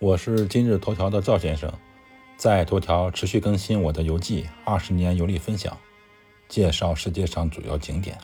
[0.00, 1.72] 我是今日头条的赵先生，
[2.36, 5.78] 在头条持续更新我的游记，二十年游历分享，
[6.48, 8.18] 介绍世界上主要景点。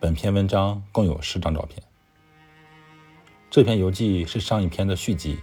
[0.00, 1.80] 本篇文章共有十张照片。
[3.48, 5.38] 这篇游记是上一篇的续集，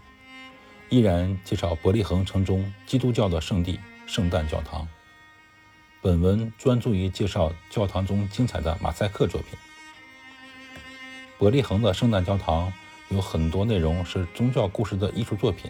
[0.90, 4.86] 依然介绍伯利恒城中基督教的圣地圣诞教堂。
[6.02, 9.58] 本文专注于介绍教堂中精彩的马赛克作品。
[11.40, 12.72] 伯利恒的圣诞教堂。
[13.10, 15.70] 有很多内容是宗教故事的艺术作品，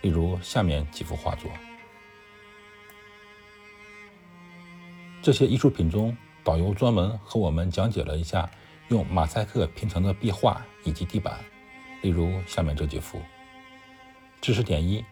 [0.00, 1.50] 例如下面几幅画作。
[5.22, 8.50] 这些艺术品中，导游专门和我们讲解了一下
[8.88, 11.38] 用马赛克拼成的壁画以及地板，
[12.00, 13.20] 例如下面这几幅。
[14.40, 15.04] 知识点一：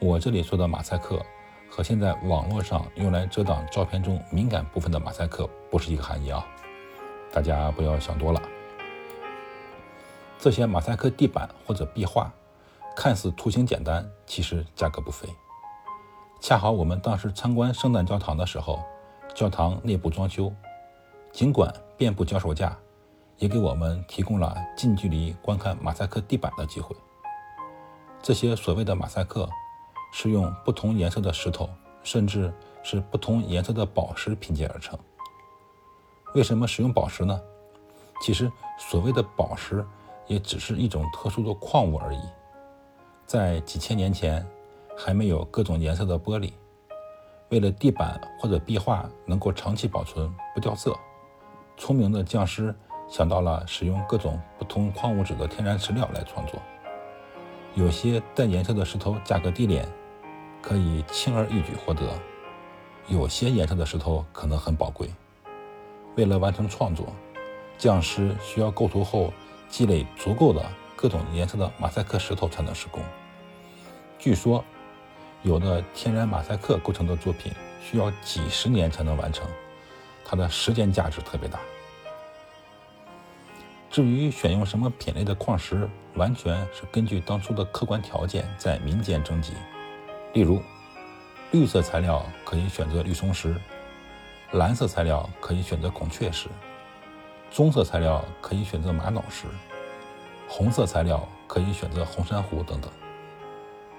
[0.00, 1.24] 我这里说的马赛克
[1.70, 6.44] 和现在网络上用来遮挡照片中敏感部分的马赛克不是一个含义啊，
[7.32, 8.42] 大家不要想多了。
[10.46, 12.32] 这些马赛克地板或者壁画，
[12.94, 15.28] 看似图形简单，其实价格不菲。
[16.40, 18.80] 恰好我们当时参观圣诞教堂的时候，
[19.34, 20.52] 教堂内部装修，
[21.32, 22.78] 尽管遍布脚手架，
[23.38, 26.94] 也给我们提供了近距离观看马赛克地板的机会。
[28.22, 29.48] 这些所谓的马赛克，
[30.12, 31.68] 是用不同颜色的石头，
[32.04, 32.54] 甚至
[32.84, 34.96] 是不同颜色的宝石拼接而成。
[36.36, 37.42] 为什么使用宝石呢？
[38.22, 38.48] 其实
[38.78, 39.84] 所谓的宝石。
[40.26, 42.20] 也只是一种特殊的矿物而已。
[43.24, 44.46] 在几千年前，
[44.96, 46.52] 还没有各种颜色的玻璃。
[47.48, 50.96] 为了地板或者壁画能够长期保存不掉色，
[51.76, 52.74] 聪明的匠师
[53.08, 56.60] 想到了使用各种不同矿物质的天然石料来创作。
[57.74, 59.86] 有些带颜色的石头价格低廉，
[60.60, 62.04] 可以轻而易举获得；
[63.06, 65.08] 有些颜色的石头可能很宝贵。
[66.16, 67.06] 为了完成创作，
[67.76, 69.32] 匠师需要构图后。
[69.68, 70.64] 积累足够的
[70.94, 73.02] 各种颜色的马赛克石头才能施工。
[74.18, 74.64] 据说，
[75.42, 79.46] 有的天然马赛克构成的作品需要几十年才能完成，
[80.24, 81.60] 它的时间价值特别大。
[83.90, 89.52] 至于选用什么品类的矿石，完全是根据当初的客观条件在民间征集。
[90.34, 90.60] 例如，
[91.50, 93.54] 绿色材料可以选择绿松石，
[94.52, 96.48] 蓝色材料可以选择孔雀石。
[97.56, 99.46] 棕色材料可以选择玛瑙石，
[100.46, 102.90] 红色材料可以选择红珊瑚等等。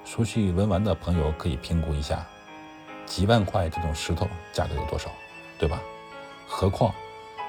[0.06, 2.24] 熟悉文玩的朋友可以评估一下，
[3.08, 5.10] 几万块这种石头价格有多少，
[5.58, 5.82] 对吧？
[6.48, 6.94] 何况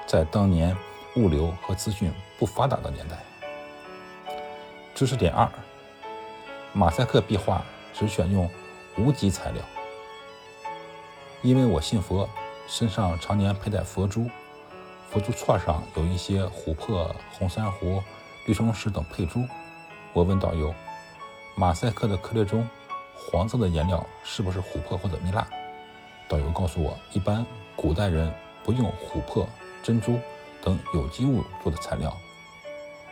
[0.07, 0.75] 在当年
[1.15, 3.23] 物流和资讯不发达的年代。
[4.95, 5.47] 知识点二：
[6.73, 8.49] 马赛克壁画只选用
[8.97, 9.63] 无极材料，
[11.43, 12.27] 因为我信佛，
[12.65, 14.27] 身上常年佩戴佛珠。
[15.11, 18.01] 佛珠串上有一些琥珀、红珊瑚、
[18.45, 19.43] 绿松石等配珠。
[20.13, 20.73] 我问导游
[21.57, 22.67] ：“马赛克的颗粒中，
[23.15, 25.47] 黄色的颜料是不是琥珀或者蜜蜡？”
[26.29, 27.43] 导游告诉我，一般
[27.75, 28.31] 古代人
[28.63, 29.49] 不用琥珀、
[29.81, 30.19] 珍珠
[30.61, 32.15] 等有机物做的材料，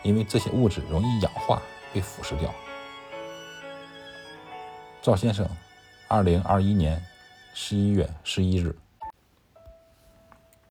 [0.03, 1.59] 因为这些物质容易氧化
[1.91, 2.53] 被腐蚀掉。
[5.01, 5.49] 赵先生，
[6.07, 7.03] 二零二一年
[7.55, 8.75] 十一月十一日。